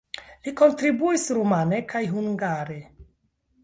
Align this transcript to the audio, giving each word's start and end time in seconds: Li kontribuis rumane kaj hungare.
Li 0.47 0.53
kontribuis 0.61 1.27
rumane 1.41 1.83
kaj 1.95 2.05
hungare. 2.17 2.85